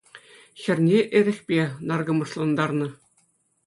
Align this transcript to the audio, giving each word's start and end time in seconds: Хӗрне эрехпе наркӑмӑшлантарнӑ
Хӗрне 0.61 0.99
эрехпе 1.17 1.61
наркӑмӑшлантарнӑ 1.87 2.87